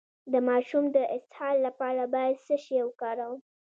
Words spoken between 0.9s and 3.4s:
د اسهال لپاره باید څه شی وکاروم؟